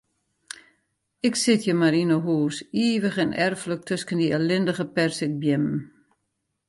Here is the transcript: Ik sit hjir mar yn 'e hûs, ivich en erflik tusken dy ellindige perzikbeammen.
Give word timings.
Ik 1.27 1.33
sit 1.43 1.63
hjir 1.65 1.79
mar 1.81 1.95
yn 2.01 2.13
'e 2.15 2.19
hûs, 2.25 2.55
ivich 2.87 3.21
en 3.23 3.37
erflik 3.45 3.81
tusken 3.87 4.19
dy 4.21 4.27
ellindige 4.37 4.85
perzikbeammen. 4.95 5.79